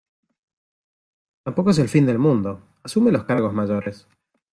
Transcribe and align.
tampoco 1.43 1.69
es 1.69 1.77
el 1.77 1.87
fin 1.87 2.07
del 2.07 2.17
mundo. 2.17 2.59
asume 2.83 3.11
los 3.11 3.25
cargos 3.25 3.53
mayores. 3.53 4.07